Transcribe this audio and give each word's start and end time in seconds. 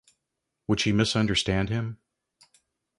Would 0.65 0.79
she 0.79 0.91
misunderstand 0.93 1.69
him? 1.69 1.99